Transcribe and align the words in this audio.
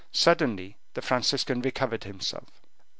Suddenly 0.11 0.77
the 0.95 1.01
Franciscan 1.03 1.61
recovered 1.61 2.05
himself. 2.05 2.49